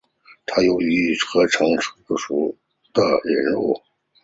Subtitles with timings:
[0.47, 2.17] 它用于有机合成中巯
[2.51, 2.57] 基
[2.91, 3.79] 的引入。